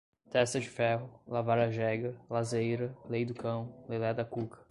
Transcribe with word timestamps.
testa 0.31 0.59
de 0.59 0.67
ferro, 0.67 1.21
lavar 1.27 1.59
a 1.59 1.69
jega, 1.69 2.15
lazeira, 2.27 2.91
lei 3.07 3.23
do 3.23 3.35
cão, 3.35 3.71
lelé 3.87 4.11
da 4.11 4.25
cuca 4.25 4.59